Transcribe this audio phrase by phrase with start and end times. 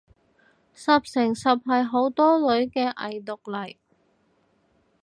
[0.73, 3.75] 十成十係好多女嘅偽毒嚟